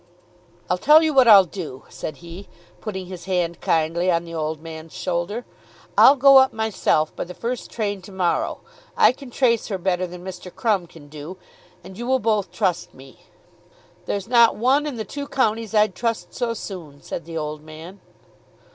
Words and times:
"I'll 0.67 0.79
tell 0.79 1.03
you 1.03 1.13
what 1.13 1.27
I'll 1.27 1.43
do," 1.43 1.83
said 1.87 2.17
he, 2.25 2.47
putting 2.79 3.05
his 3.05 3.25
hand 3.25 3.61
kindly 3.61 4.09
on 4.09 4.25
the 4.25 4.33
old 4.33 4.59
man's 4.59 4.93
shoulder. 4.93 5.45
"I'll 5.95 6.15
go 6.15 6.37
up 6.39 6.51
myself 6.51 7.15
by 7.15 7.23
the 7.25 7.35
first 7.35 7.69
train 7.69 8.01
to 8.01 8.11
morrow. 8.11 8.61
I 8.97 9.11
can 9.11 9.29
trace 9.29 9.67
her 9.67 9.77
better 9.77 10.07
than 10.07 10.23
Mr. 10.25 10.51
Crumb 10.51 10.87
can 10.87 11.07
do, 11.07 11.37
and 11.83 11.99
you 11.99 12.07
will 12.07 12.17
both 12.17 12.51
trust 12.51 12.95
me." 12.95 13.19
"There's 14.07 14.27
not 14.27 14.55
one 14.55 14.87
in 14.87 14.95
the 14.95 15.05
two 15.05 15.27
counties 15.27 15.75
I'd 15.75 15.93
trust 15.93 16.33
so 16.33 16.55
soon," 16.55 17.03
said 17.03 17.25
the 17.25 17.37
old 17.37 17.61
man. 17.61 17.99